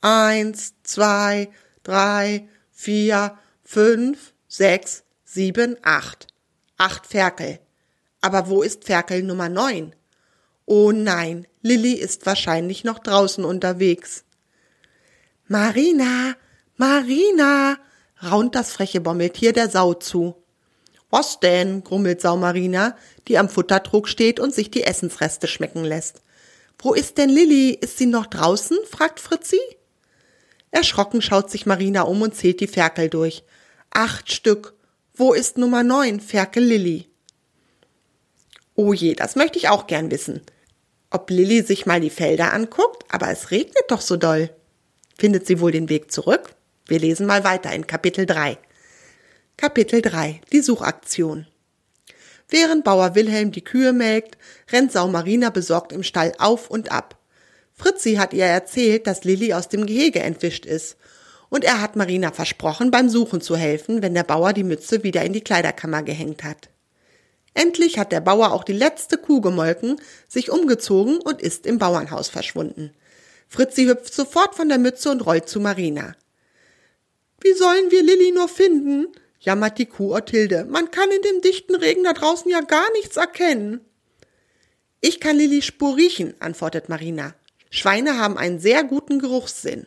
Eins, 0.00 0.74
zwei, 0.82 1.48
drei, 1.84 2.48
vier, 2.72 3.38
fünf, 3.62 4.34
sechs, 4.48 5.04
sieben, 5.24 5.76
acht. 5.82 6.26
Acht 6.76 7.06
Ferkel. 7.06 7.60
Aber 8.20 8.48
wo 8.48 8.62
ist 8.62 8.84
Ferkel 8.84 9.22
Nummer 9.22 9.48
neun? 9.48 9.94
Oh 10.64 10.90
nein, 10.90 11.46
Lilli 11.62 11.92
ist 11.92 12.26
wahrscheinlich 12.26 12.82
noch 12.82 12.98
draußen 12.98 13.44
unterwegs. 13.44 14.24
Marina, 15.46 16.34
Marina, 16.76 17.78
raunt 18.22 18.54
das 18.54 18.72
freche 18.72 19.00
Bommeltier 19.00 19.52
der 19.52 19.68
Sau 19.68 19.94
zu. 19.94 20.36
Was 21.10 21.40
denn? 21.40 21.84
grummelt 21.84 22.20
Sau 22.20 22.36
Marina, 22.36 22.96
die 23.28 23.38
am 23.38 23.48
Futtertrog 23.48 24.08
steht 24.08 24.40
und 24.40 24.54
sich 24.54 24.70
die 24.70 24.82
Essensreste 24.82 25.46
schmecken 25.46 25.84
lässt. 25.84 26.22
Wo 26.78 26.94
ist 26.94 27.18
denn 27.18 27.30
Lilli? 27.30 27.70
Ist 27.70 27.98
sie 27.98 28.06
noch 28.06 28.26
draußen? 28.26 28.76
fragt 28.90 29.20
Fritzi. 29.20 29.60
Erschrocken 30.70 31.22
schaut 31.22 31.50
sich 31.50 31.64
Marina 31.64 32.02
um 32.02 32.22
und 32.22 32.34
zählt 32.34 32.60
die 32.60 32.66
Ferkel 32.66 33.08
durch. 33.08 33.44
Acht 33.90 34.30
Stück. 34.32 34.74
Wo 35.14 35.32
ist 35.32 35.56
Nummer 35.56 35.82
neun, 35.82 36.20
Ferkel 36.20 36.64
Lilli? 36.64 37.08
Oh 38.74 38.92
je, 38.92 39.14
das 39.14 39.36
möchte 39.36 39.58
ich 39.58 39.68
auch 39.70 39.86
gern 39.86 40.10
wissen. 40.10 40.42
Ob 41.10 41.30
Lilli 41.30 41.62
sich 41.62 41.86
mal 41.86 42.00
die 42.00 42.10
Felder 42.10 42.52
anguckt, 42.52 43.04
aber 43.08 43.30
es 43.30 43.50
regnet 43.50 43.84
doch 43.88 44.02
so 44.02 44.16
doll. 44.16 44.50
Findet 45.16 45.46
sie 45.46 45.60
wohl 45.60 45.72
den 45.72 45.88
Weg 45.88 46.12
zurück? 46.12 46.55
Wir 46.88 47.00
lesen 47.00 47.26
mal 47.26 47.42
weiter 47.42 47.72
in 47.72 47.88
Kapitel 47.88 48.26
3. 48.26 48.58
Kapitel 49.56 50.02
3. 50.02 50.40
Die 50.52 50.60
Suchaktion. 50.60 51.48
Während 52.48 52.84
Bauer 52.84 53.16
Wilhelm 53.16 53.50
die 53.50 53.64
Kühe 53.64 53.92
melkt, 53.92 54.38
rennt 54.70 54.92
Sau 54.92 55.08
Marina 55.08 55.50
besorgt 55.50 55.90
im 55.90 56.04
Stall 56.04 56.32
auf 56.38 56.70
und 56.70 56.92
ab. 56.92 57.18
Fritzi 57.72 58.14
hat 58.14 58.32
ihr 58.32 58.44
erzählt, 58.44 59.08
dass 59.08 59.24
Lilli 59.24 59.52
aus 59.52 59.68
dem 59.68 59.84
Gehege 59.84 60.20
entwischt 60.20 60.64
ist. 60.64 60.96
Und 61.48 61.64
er 61.64 61.80
hat 61.82 61.96
Marina 61.96 62.30
versprochen, 62.30 62.92
beim 62.92 63.08
Suchen 63.08 63.40
zu 63.40 63.56
helfen, 63.56 64.00
wenn 64.00 64.14
der 64.14 64.22
Bauer 64.22 64.52
die 64.52 64.62
Mütze 64.62 65.02
wieder 65.02 65.24
in 65.24 65.32
die 65.32 65.40
Kleiderkammer 65.40 66.04
gehängt 66.04 66.44
hat. 66.44 66.68
Endlich 67.52 67.98
hat 67.98 68.12
der 68.12 68.20
Bauer 68.20 68.52
auch 68.52 68.62
die 68.62 68.72
letzte 68.72 69.18
Kuh 69.18 69.40
gemolken, 69.40 70.00
sich 70.28 70.52
umgezogen 70.52 71.16
und 71.16 71.42
ist 71.42 71.66
im 71.66 71.78
Bauernhaus 71.78 72.28
verschwunden. 72.28 72.92
Fritzi 73.48 73.86
hüpft 73.86 74.14
sofort 74.14 74.54
von 74.54 74.68
der 74.68 74.78
Mütze 74.78 75.10
und 75.10 75.26
rollt 75.26 75.48
zu 75.48 75.58
Marina. 75.58 76.14
Wie 77.46 77.54
sollen 77.54 77.92
wir 77.92 78.02
Lilli 78.02 78.32
nur 78.32 78.48
finden? 78.48 79.06
jammert 79.38 79.78
die 79.78 79.86
Kuh 79.86 80.16
Othilde. 80.16 80.64
Man 80.68 80.90
kann 80.90 81.08
in 81.12 81.22
dem 81.22 81.40
dichten 81.42 81.76
Regen 81.76 82.02
da 82.02 82.12
draußen 82.12 82.50
ja 82.50 82.60
gar 82.60 82.90
nichts 82.94 83.16
erkennen. 83.16 83.82
Ich 85.00 85.20
kann 85.20 85.36
Lilli 85.36 85.62
Spur 85.62 85.96
riechen, 85.96 86.34
antwortet 86.40 86.88
Marina. 86.88 87.34
Schweine 87.70 88.18
haben 88.18 88.36
einen 88.36 88.58
sehr 88.58 88.82
guten 88.82 89.20
Geruchssinn. 89.20 89.86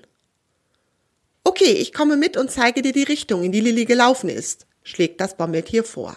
Okay, 1.43 1.73
ich 1.73 1.91
komme 1.91 2.15
mit 2.15 2.37
und 2.37 2.49
zeige 2.49 2.81
dir 2.81 2.93
die 2.93 3.03
Richtung, 3.03 3.43
in 3.43 3.51
die 3.51 3.59
Lilli 3.59 3.83
gelaufen 3.83 4.29
ist, 4.29 4.65
schlägt 4.83 5.19
das 5.19 5.35
Bommeltier 5.35 5.83
vor. 5.83 6.15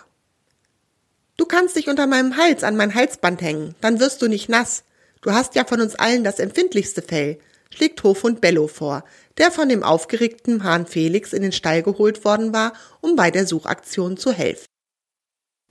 Du 1.37 1.45
kannst 1.45 1.75
dich 1.75 1.89
unter 1.89 2.07
meinem 2.07 2.37
Hals 2.37 2.63
an 2.63 2.77
mein 2.77 2.95
Halsband 2.95 3.43
hängen, 3.43 3.75
dann 3.81 3.99
wirst 3.99 4.23
du 4.23 4.29
nicht 4.29 4.49
nass. 4.49 4.85
Du 5.23 5.33
hast 5.33 5.57
ja 5.57 5.65
von 5.65 5.81
uns 5.81 5.97
allen 5.97 6.23
das 6.23 6.39
empfindlichste 6.39 7.03
Fell, 7.03 7.41
schlägt 7.73 8.03
Hofhund 8.03 8.41
Bello 8.41 8.69
vor, 8.69 9.05
der 9.39 9.51
von 9.51 9.69
dem 9.69 9.83
aufgeregten 9.83 10.63
Hahn 10.65 10.87
Felix 10.87 11.33
in 11.33 11.43
den 11.43 11.53
Stall 11.53 11.83
geholt 11.83 12.25
worden 12.25 12.53
war, 12.53 12.75
um 13.01 13.17
bei 13.17 13.31
der 13.31 13.47
Suchaktion 13.47 14.17
zu 14.17 14.33
helfen. 14.33 14.67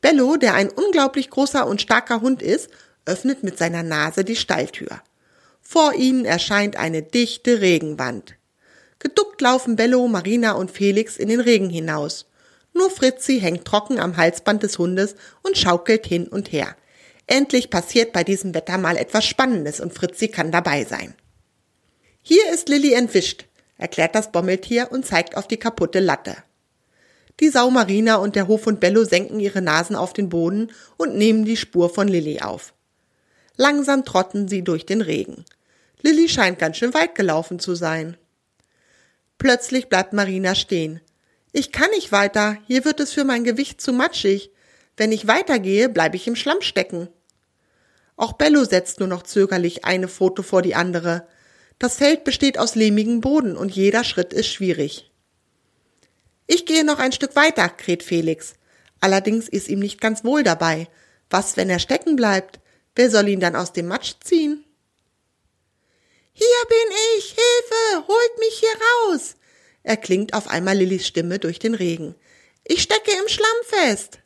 Bello, 0.02 0.36
der 0.36 0.56
ein 0.56 0.70
unglaublich 0.70 1.30
großer 1.30 1.68
und 1.68 1.82
starker 1.82 2.22
Hund 2.22 2.42
ist, 2.42 2.70
öffnet 3.06 3.44
mit 3.44 3.58
seiner 3.58 3.84
Nase 3.84 4.24
die 4.24 4.36
Stalltür. 4.36 5.02
Vor 5.62 5.94
ihnen 5.94 6.26
erscheint 6.26 6.76
eine 6.76 7.04
dichte 7.04 7.62
Regenwand. 7.62 8.36
Geduckt 9.00 9.42
laufen 9.42 9.76
Bello, 9.76 10.08
Marina 10.08 10.54
und 10.54 10.72
Felix 10.72 11.18
in 11.18 11.30
den 11.30 11.40
Regen 11.40 11.70
hinaus. 11.70 12.26
Nur 12.74 12.90
Fritzi 12.90 13.40
hängt 13.40 13.66
trocken 13.66 14.00
am 14.00 14.18
Halsband 14.18 14.64
des 14.64 14.78
Hundes 14.78 15.16
und 15.44 15.58
schaukelt 15.58 16.06
hin 16.06 16.28
und 16.28 16.52
her. 16.52 16.76
Endlich 17.28 17.70
passiert 17.70 18.12
bei 18.12 18.24
diesem 18.24 18.54
Wetter 18.54 18.78
mal 18.78 18.98
etwas 18.98 19.26
Spannendes 19.26 19.80
und 19.80 19.94
Fritzi 19.94 20.28
kann 20.28 20.52
dabei 20.52 20.84
sein. 20.84 21.14
Hier 22.24 22.52
ist 22.54 22.70
Lilly 22.70 22.94
entwischt, 22.94 23.46
erklärt 23.78 24.14
das 24.14 24.32
Bommeltier 24.32 24.92
und 24.92 25.06
zeigt 25.06 25.36
auf 25.36 25.48
die 25.48 25.58
kaputte 25.58 26.00
Latte. 26.00 26.36
Die 27.40 27.50
Sau 27.50 27.72
Marina 27.72 28.18
und 28.18 28.36
der 28.36 28.48
Hofhund 28.48 28.80
Bello 28.80 29.04
senken 29.04 29.40
ihre 29.40 29.62
Nasen 29.62 29.96
auf 29.96 30.14
den 30.14 30.30
Boden 30.30 30.72
und 30.98 31.16
nehmen 31.16 31.46
die 31.46 31.58
Spur 31.58 31.90
von 31.90 32.08
Lilly 32.08 32.42
auf. 32.42 32.74
Langsam 33.58 34.06
trotten 34.06 34.48
sie 34.48 34.64
durch 34.64 34.86
den 34.86 35.02
Regen. 35.02 35.46
Lilly 36.02 36.30
scheint 36.30 36.60
ganz 36.60 36.78
schön 36.78 36.94
weit 36.94 37.16
gelaufen 37.16 37.58
zu 37.58 37.74
sein. 37.74 38.18
Plötzlich 39.40 39.90
bleibt 39.90 40.14
Marina 40.14 40.54
stehen. 40.54 41.02
Ich 41.52 41.72
kann 41.72 41.90
nicht 41.90 42.12
weiter, 42.12 42.58
hier 42.68 42.86
wird 42.86 43.00
es 43.00 43.12
für 43.12 43.24
mein 43.24 43.44
Gewicht 43.44 43.82
zu 43.82 43.94
matschig. 43.94 44.52
Wenn 44.96 45.12
ich 45.12 45.28
weitergehe, 45.28 45.90
bleibe 45.90 46.18
ich 46.18 46.28
im 46.28 46.36
Schlamm 46.36 46.62
stecken. 46.62 47.10
Auch 48.16 48.34
Bello 48.34 48.64
setzt 48.64 49.00
nur 49.00 49.10
noch 49.10 49.24
zögerlich 49.24 49.86
eine 49.86 50.08
Foto 50.08 50.44
vor 50.44 50.62
die 50.62 50.76
andere. 50.76 51.28
Das 51.82 51.96
Feld 51.96 52.24
besteht 52.26 52.60
aus 52.60 52.76
lehmigem 52.76 53.22
Boden 53.22 53.58
und 53.58 53.76
jeder 53.76 54.04
Schritt 54.04 54.34
ist 54.34 54.50
schwierig. 54.50 55.10
Ich 56.46 56.68
gehe 56.68 56.86
noch 56.86 57.00
ein 57.00 57.12
Stück 57.12 57.36
weiter, 57.36 57.70
kräht 57.70 58.04
Felix. 58.04 58.54
Allerdings 59.00 59.50
ist 59.50 59.68
ihm 59.68 59.80
nicht 59.80 60.00
ganz 60.00 60.24
wohl 60.24 60.44
dabei. 60.44 60.88
Was, 61.32 61.58
wenn 61.58 61.72
er 61.72 61.80
stecken 61.80 62.16
bleibt? 62.16 62.60
Wer 62.94 63.10
soll 63.10 63.30
ihn 63.30 63.40
dann 63.40 63.56
aus 63.56 63.74
dem 63.74 63.88
Matsch 63.88 64.14
ziehen? 64.24 64.64
Hier 66.34 66.46
bin 66.70 66.98
ich, 67.18 67.30
Hilfe, 67.30 68.08
holt 68.08 68.38
mich 68.38 68.60
hier 68.60 69.10
raus, 69.10 69.36
erklingt 69.82 70.36
auf 70.36 70.50
einmal 70.50 70.78
Lillys 70.78 71.08
Stimme 71.08 71.40
durch 71.40 71.58
den 71.58 71.74
Regen. 71.74 72.14
Ich 72.64 72.84
stecke 72.84 73.10
im 73.10 73.28
Schlamm 73.28 73.48
fest. 73.64 74.20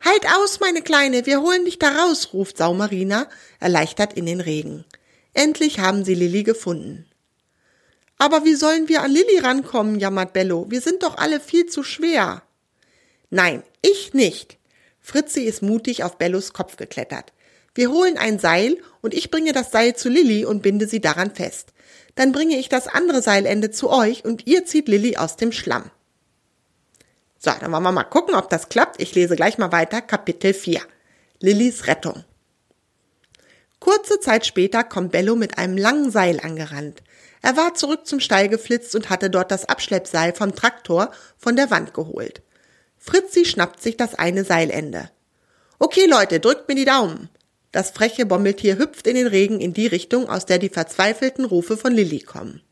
Halt 0.00 0.24
aus, 0.36 0.60
meine 0.60 0.82
Kleine, 0.82 1.26
wir 1.26 1.40
holen 1.40 1.64
dich 1.64 1.80
da 1.80 2.04
raus, 2.04 2.28
ruft 2.32 2.58
Saumarina, 2.58 3.28
erleichtert 3.58 4.12
in 4.12 4.26
den 4.26 4.40
Regen. 4.40 4.84
Endlich 5.34 5.80
haben 5.80 6.04
sie 6.04 6.14
Lilly 6.14 6.44
gefunden. 6.44 7.06
Aber 8.18 8.44
wie 8.44 8.54
sollen 8.54 8.88
wir 8.88 9.02
an 9.02 9.10
Lilly 9.10 9.38
rankommen, 9.40 9.98
jammert 9.98 10.32
Bello. 10.32 10.66
Wir 10.70 10.80
sind 10.80 11.02
doch 11.02 11.18
alle 11.18 11.40
viel 11.40 11.66
zu 11.66 11.82
schwer. 11.82 12.42
Nein, 13.30 13.62
ich 13.82 14.14
nicht. 14.14 14.58
Fritzi 15.00 15.42
ist 15.42 15.60
mutig 15.60 16.04
auf 16.04 16.16
Bellos 16.16 16.52
Kopf 16.52 16.76
geklettert. 16.76 17.32
Wir 17.74 17.90
holen 17.90 18.16
ein 18.16 18.38
Seil 18.38 18.78
und 19.02 19.12
ich 19.12 19.30
bringe 19.30 19.52
das 19.52 19.72
Seil 19.72 19.96
zu 19.96 20.08
Lilly 20.08 20.44
und 20.44 20.62
binde 20.62 20.86
sie 20.86 21.00
daran 21.00 21.34
fest. 21.34 21.72
Dann 22.14 22.30
bringe 22.30 22.56
ich 22.56 22.68
das 22.68 22.86
andere 22.86 23.20
Seilende 23.20 23.72
zu 23.72 23.90
euch 23.90 24.24
und 24.24 24.46
ihr 24.46 24.64
zieht 24.64 24.88
Lilly 24.88 25.16
aus 25.16 25.36
dem 25.36 25.50
Schlamm. 25.50 25.90
So, 27.38 27.50
dann 27.60 27.72
wollen 27.72 27.82
wir 27.82 27.92
mal 27.92 28.04
gucken, 28.04 28.36
ob 28.36 28.48
das 28.48 28.68
klappt. 28.68 29.02
Ich 29.02 29.14
lese 29.14 29.34
gleich 29.34 29.58
mal 29.58 29.72
weiter, 29.72 30.00
Kapitel 30.00 30.54
4. 30.54 30.80
Lillys 31.40 31.88
Rettung. 31.88 32.24
Kurze 33.80 34.20
Zeit 34.20 34.46
später 34.46 34.84
kommt 34.84 35.12
Bello 35.12 35.36
mit 35.36 35.58
einem 35.58 35.76
langen 35.76 36.10
Seil 36.10 36.40
angerannt. 36.40 37.02
Er 37.42 37.56
war 37.56 37.74
zurück 37.74 38.06
zum 38.06 38.20
Stall 38.20 38.48
geflitzt 38.48 38.94
und 38.94 39.10
hatte 39.10 39.28
dort 39.28 39.50
das 39.50 39.68
Abschleppseil 39.68 40.32
vom 40.32 40.54
Traktor 40.54 41.10
von 41.36 41.56
der 41.56 41.70
Wand 41.70 41.92
geholt. 41.92 42.42
Fritzi 42.96 43.44
schnappt 43.44 43.82
sich 43.82 43.98
das 43.98 44.14
eine 44.14 44.44
Seilende. 44.44 45.10
Okay, 45.78 46.06
Leute, 46.06 46.40
drückt 46.40 46.68
mir 46.68 46.74
die 46.74 46.86
Daumen. 46.86 47.28
Das 47.70 47.90
freche 47.90 48.24
Bommeltier 48.24 48.78
hüpft 48.78 49.06
in 49.06 49.16
den 49.16 49.26
Regen 49.26 49.60
in 49.60 49.74
die 49.74 49.86
Richtung, 49.86 50.28
aus 50.30 50.46
der 50.46 50.58
die 50.58 50.68
verzweifelten 50.70 51.44
Rufe 51.44 51.76
von 51.76 51.92
Lilly 51.92 52.20
kommen. 52.20 52.62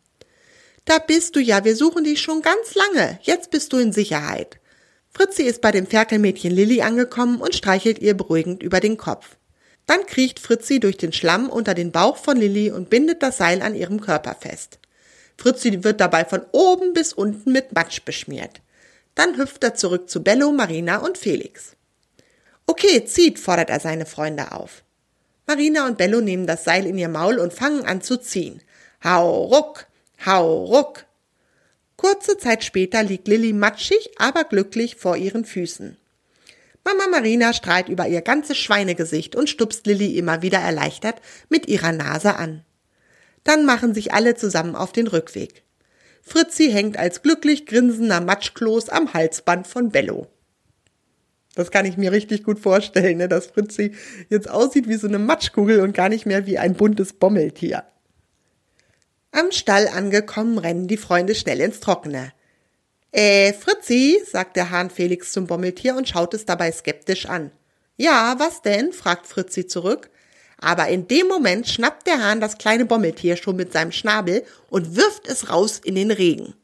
Da 0.85 0.99
bist 0.99 1.37
du 1.37 1.41
ja, 1.41 1.65
wir 1.65 1.77
suchen 1.77 2.05
dich 2.05 2.21
schon 2.23 2.41
ganz 2.41 2.75
lange. 2.75 3.19
Jetzt 3.23 3.51
bist 3.51 3.73
du 3.73 3.79
in 3.79 3.93
Sicherheit. 3.93 4.59
Fritzi 5.11 5.43
ist 5.43 5.61
bei 5.61 5.71
dem 5.71 5.87
Ferkelmädchen 5.87 6.53
Lilly 6.53 6.81
angekommen 6.81 7.41
und 7.41 7.55
streichelt 7.55 7.99
ihr 7.99 8.15
beruhigend 8.15 8.63
über 8.63 8.81
den 8.81 8.97
Kopf. 8.97 9.37
Dann 9.87 10.07
kriecht 10.07 10.39
Fritzi 10.39 10.81
durch 10.81 10.97
den 10.97 11.13
Schlamm 11.13 11.49
unter 11.49 11.75
den 11.75 11.93
Bauch 11.93 12.17
von 12.17 12.37
Lilly 12.37 12.71
und 12.71 12.91
bindet 12.91 13.23
das 13.23 13.39
Seil 13.39 13.63
an 13.63 13.75
ihrem 13.75 14.01
Körper 14.01 14.37
fest. 14.39 14.79
Fritzi 15.37 15.83
wird 15.83 16.01
dabei 16.01 16.25
von 16.25 16.43
oben 16.53 16.93
bis 16.93 17.13
unten 17.13 17.53
mit 17.53 17.73
Matsch 17.73 18.05
beschmiert. 18.05 18.61
Dann 19.15 19.37
hüpft 19.37 19.65
er 19.65 19.75
zurück 19.75 20.09
zu 20.09 20.23
Bello, 20.23 20.53
Marina 20.53 20.99
und 20.99 21.19
Felix. 21.19 21.77
Okay, 22.67 23.05
zieht, 23.05 23.39
fordert 23.39 23.71
er 23.71 23.81
seine 23.81 24.07
Freunde 24.07 24.53
auf. 24.53 24.83
Marina 25.47 25.87
und 25.87 25.99
Bello 25.99 26.21
nehmen 26.21 26.47
das 26.47 26.65
Seil 26.65 26.87
in 26.87 26.97
ihr 26.97 27.09
Maul 27.09 27.39
und 27.39 27.53
fangen 27.53 27.85
an 27.85 28.01
zu 28.01 28.17
ziehen. 28.17 28.63
Hau 29.03 29.45
ruck, 29.45 29.87
hau 30.25 30.65
ruck. 30.65 31.05
Kurze 31.97 32.39
Zeit 32.39 32.65
später 32.65 33.03
liegt 33.03 33.29
Lilly 33.29 33.53
matschig, 33.53 34.11
aber 34.17 34.45
glücklich 34.45 34.97
vor 34.97 35.17
ihren 35.17 35.45
Füßen. 35.45 35.97
Mama 36.85 37.07
Marina 37.11 37.53
strahlt 37.53 37.89
über 37.89 38.09
ihr 38.09 38.23
ganzes 38.23 38.59
Schweinegesicht 38.59 39.37
und 39.37 39.49
stupst 39.49 39.87
Lilly 39.87 40.19
immer 40.19 40.43
wieder 40.43 40.59
erleichtert 40.59 41.21
mit 41.49 41.69
ihrer 41.69 41.93
Nase 41.93 42.37
an. 42.37 42.65
Dann 43.45 43.65
machen 43.65 43.95
sich 43.95 44.13
alle 44.13 44.35
zusammen 44.35 44.75
auf 44.75 44.93
den 44.93 45.07
Rückweg. 45.07 45.63
Fritzi 46.23 46.71
hängt 46.71 46.97
als 46.97 47.23
glücklich 47.23 47.67
grinsender 47.67 48.21
Matschkloß 48.21 48.89
am 48.89 49.13
Halsband 49.13 49.67
von 49.67 49.91
Bello. 49.91 50.29
Das 51.55 51.71
kann 51.71 51.85
ich 51.85 51.97
mir 51.97 52.13
richtig 52.13 52.45
gut 52.45 52.59
vorstellen, 52.59 53.19
ne, 53.19 53.29
dass 53.29 53.47
Fritzi 53.47 53.93
jetzt 54.31 54.49
aussieht 54.49 54.89
wie 54.89 54.97
so 54.97 55.07
eine 55.07 55.19
Matschkugel 55.19 55.81
und 55.81 55.95
gar 55.95 56.09
nicht 56.09 56.25
mehr 56.25 56.47
wie 56.47 56.59
ein 56.59 56.75
buntes 56.75 57.13
Bommeltier. 57.13 57.85
Am 59.33 59.51
Stall 59.51 59.89
angekommen, 59.89 60.59
rennen 60.59 60.89
die 60.89 60.97
Freunde 60.97 61.35
schnell 61.35 61.61
ins 61.61 61.81
Trockene. 61.81 62.33
Äh, 63.13 63.53
Fritzi, 63.53 64.23
sagt 64.27 64.57
der 64.57 64.71
Hahn 64.71 64.89
Felix 64.89 65.33
zum 65.33 65.47
Bommeltier 65.47 65.95
und 65.97 66.09
schaut 66.09 66.33
es 66.33 66.47
dabei 66.47 66.73
skeptisch 66.73 67.27
an. 67.27 67.53
Ja, 67.97 68.37
was 68.39 68.63
denn? 68.63 68.93
fragt 68.93 69.27
Fritzi 69.27 69.67
zurück. 69.67 70.09
Aber 70.59 70.89
in 70.89 71.09
dem 71.09 71.29
Moment 71.29 71.69
schnappt 71.69 72.07
der 72.07 72.23
Hahn 72.23 72.41
das 72.41 72.57
kleine 72.57 72.87
Bommeltier 72.87 73.37
schon 73.37 73.57
mit 73.57 73.73
seinem 73.73 73.93
Schnabel 73.93 74.45
und 74.71 74.97
wirft 74.97 75.27
es 75.27 75.51
raus 75.51 75.81
in 75.85 75.95
den 75.95 76.11
Regen. 76.11 76.55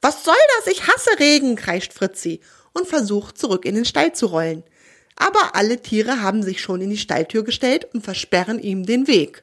Was 0.00 0.24
soll 0.24 0.34
das? 0.58 0.72
Ich 0.72 0.86
hasse 0.86 1.18
Regen, 1.18 1.56
kreischt 1.56 1.92
Fritzi 1.92 2.40
und 2.72 2.86
versucht 2.86 3.38
zurück 3.38 3.64
in 3.64 3.74
den 3.74 3.84
Stall 3.84 4.12
zu 4.12 4.26
rollen. 4.26 4.62
Aber 5.16 5.54
alle 5.56 5.80
Tiere 5.80 6.22
haben 6.22 6.42
sich 6.42 6.60
schon 6.60 6.82
in 6.82 6.90
die 6.90 6.98
Stalltür 6.98 7.42
gestellt 7.42 7.88
und 7.94 8.04
versperren 8.04 8.60
ihm 8.60 8.84
den 8.84 9.08
Weg. 9.08 9.42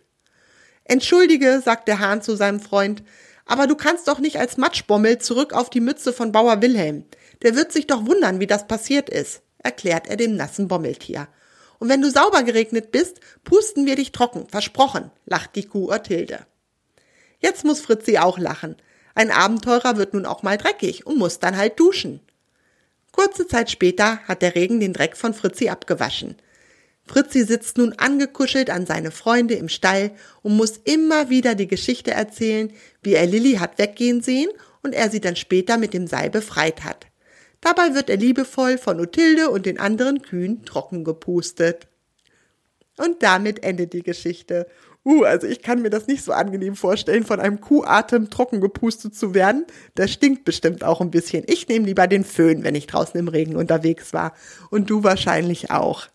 Entschuldige, 0.85 1.61
sagt 1.63 1.87
der 1.87 1.99
Hahn 1.99 2.21
zu 2.21 2.35
seinem 2.35 2.59
Freund, 2.59 3.03
aber 3.45 3.67
du 3.67 3.75
kannst 3.75 4.07
doch 4.07 4.19
nicht 4.19 4.37
als 4.37 4.57
Matschbommel 4.57 5.19
zurück 5.19 5.53
auf 5.53 5.69
die 5.69 5.81
Mütze 5.81 6.13
von 6.13 6.31
Bauer 6.31 6.61
Wilhelm. 6.61 7.05
Der 7.41 7.55
wird 7.55 7.71
sich 7.71 7.87
doch 7.87 8.05
wundern, 8.05 8.39
wie 8.39 8.47
das 8.47 8.67
passiert 8.67 9.09
ist, 9.09 9.41
erklärt 9.57 10.07
er 10.07 10.17
dem 10.17 10.35
nassen 10.35 10.67
Bommeltier. 10.67 11.27
Und 11.79 11.89
wenn 11.89 12.01
du 12.01 12.09
sauber 12.09 12.43
geregnet 12.43 12.91
bist, 12.91 13.19
pusten 13.43 13.85
wir 13.85 13.95
dich 13.95 14.11
trocken, 14.11 14.47
versprochen, 14.47 15.11
lacht 15.25 15.55
die 15.55 15.65
Kuh 15.65 15.89
Orthilde. 15.89 16.45
Jetzt 17.39 17.65
muss 17.65 17.81
Fritzi 17.81 18.17
auch 18.17 18.37
lachen. 18.37 18.77
Ein 19.15 19.31
Abenteurer 19.31 19.97
wird 19.97 20.13
nun 20.13 20.25
auch 20.25 20.43
mal 20.43 20.57
dreckig 20.57 21.05
und 21.05 21.17
muss 21.17 21.39
dann 21.39 21.57
halt 21.57 21.77
duschen. 21.79 22.21
Kurze 23.11 23.47
Zeit 23.47 23.69
später 23.69 24.19
hat 24.27 24.41
der 24.41 24.55
Regen 24.55 24.79
den 24.79 24.93
Dreck 24.93 25.17
von 25.17 25.33
Fritzi 25.33 25.69
abgewaschen. 25.69 26.37
Fritzi 27.05 27.43
sitzt 27.43 27.77
nun 27.77 27.93
angekuschelt 27.93 28.69
an 28.69 28.85
seine 28.85 29.11
Freunde 29.11 29.55
im 29.55 29.69
Stall 29.69 30.11
und 30.41 30.55
muss 30.55 30.77
immer 30.83 31.29
wieder 31.29 31.53
die 31.53 31.67
Geschichte 31.67 32.11
erzählen, 32.11 32.71
wie 33.01 33.13
er 33.13 33.27
Lilly 33.27 33.55
hat 33.55 33.77
weggehen 33.77 34.21
sehen 34.21 34.49
und 34.83 34.93
er 34.93 35.09
sie 35.09 35.19
dann 35.19 35.35
später 35.35 35.77
mit 35.77 35.93
dem 35.93 36.07
Seil 36.07 36.29
befreit 36.29 36.83
hat. 36.83 37.07
Dabei 37.61 37.93
wird 37.93 38.09
er 38.09 38.17
liebevoll 38.17 38.77
von 38.77 38.99
Uthilde 38.99 39.49
und 39.49 39.65
den 39.65 39.79
anderen 39.79 40.21
Kühen 40.21 40.65
trocken 40.65 41.03
gepustet. 41.03 41.87
Und 42.97 43.23
damit 43.23 43.63
endet 43.63 43.93
die 43.93 44.03
Geschichte. 44.03 44.67
Uh, 45.05 45.23
also 45.23 45.47
ich 45.47 45.61
kann 45.61 45.81
mir 45.81 45.89
das 45.89 46.07
nicht 46.07 46.23
so 46.23 46.31
angenehm 46.31 46.75
vorstellen, 46.75 47.25
von 47.25 47.39
einem 47.39 47.59
Kuhatem 47.59 48.29
trocken 48.29 48.61
gepustet 48.61 49.15
zu 49.15 49.33
werden. 49.33 49.65
Das 49.95 50.11
stinkt 50.11 50.45
bestimmt 50.45 50.83
auch 50.83 51.01
ein 51.01 51.11
bisschen. 51.11 51.43
Ich 51.47 51.67
nehme 51.67 51.85
lieber 51.85 52.07
den 52.07 52.23
Föhn, 52.23 52.63
wenn 52.63 52.75
ich 52.75 52.87
draußen 52.87 53.19
im 53.19 53.27
Regen 53.27 53.55
unterwegs 53.55 54.13
war. 54.13 54.33
Und 54.69 54.89
du 54.89 55.03
wahrscheinlich 55.03 55.71
auch. 55.71 56.07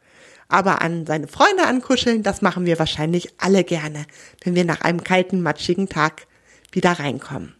Aber 0.48 0.80
an 0.80 1.04
seine 1.04 1.28
Freunde 1.28 1.66
ankuscheln, 1.66 2.22
das 2.22 2.40
machen 2.40 2.64
wir 2.64 2.78
wahrscheinlich 2.78 3.34
alle 3.38 3.64
gerne, 3.64 4.06
wenn 4.42 4.54
wir 4.54 4.64
nach 4.64 4.80
einem 4.80 5.04
kalten, 5.04 5.42
matschigen 5.42 5.88
Tag 5.88 6.26
wieder 6.72 6.92
reinkommen. 6.92 7.54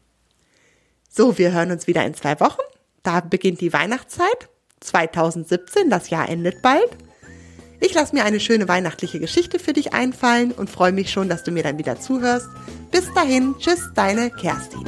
So, 1.11 1.37
wir 1.37 1.52
hören 1.52 1.71
uns 1.71 1.87
wieder 1.87 2.04
in 2.04 2.14
zwei 2.14 2.40
Wochen. 2.40 2.62
Da 3.02 3.21
beginnt 3.21 3.61
die 3.61 3.73
Weihnachtszeit. 3.73 4.49
2017, 4.80 5.90
das 5.90 6.09
Jahr 6.09 6.28
endet 6.28 6.62
bald. 6.62 6.88
Ich 7.80 7.92
lasse 7.95 8.14
mir 8.14 8.25
eine 8.25 8.40
schöne 8.40 8.68
weihnachtliche 8.68 9.21
Geschichte 9.21 9.59
für 9.59 9.73
dich 9.73 9.92
einfallen 9.92 10.52
und 10.52 10.71
freue 10.71 10.92
mich 10.92 11.11
schon, 11.11 11.28
dass 11.28 11.45
du 11.45 11.50
mir 11.50 11.62
dann 11.62 11.78
wieder 11.78 12.00
zuhörst. 12.00 12.49
Bis 12.90 13.12
dahin, 13.14 13.54
tschüss, 13.59 13.90
deine 13.95 14.30
Kerstin. 14.30 14.85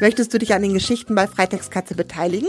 Möchtest 0.00 0.34
du 0.34 0.38
dich 0.38 0.54
an 0.54 0.62
den 0.62 0.74
Geschichten 0.74 1.14
bei 1.14 1.26
Freitextkatze 1.26 1.94
beteiligen? 1.94 2.48